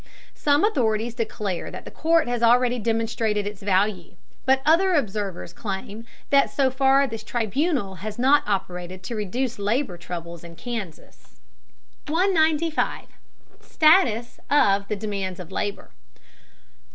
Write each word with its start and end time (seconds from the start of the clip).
Some 0.33 0.63
authorities 0.65 1.13
declare 1.13 1.69
that 1.69 1.85
the 1.85 1.91
court 1.91 2.27
has 2.27 2.41
already 2.41 2.79
demonstrated 2.79 3.45
its 3.45 3.61
value, 3.61 4.15
but 4.47 4.63
other 4.65 4.95
observers 4.95 5.53
claim 5.53 6.05
that 6.31 6.49
so 6.49 6.71
far 6.71 7.05
this 7.05 7.23
tribunal 7.23 7.93
has 8.01 8.17
not 8.17 8.41
operated 8.47 9.03
to 9.03 9.15
reduce 9.15 9.59
labor 9.59 9.99
troubles 9.99 10.43
in 10.43 10.55
Kansas. 10.55 11.39
195. 12.07 13.09
STATUS 13.61 14.39
OF 14.49 14.87
THE 14.87 14.95
DEMANDS 14.95 15.39
OF 15.39 15.51
LABOR. 15.51 15.91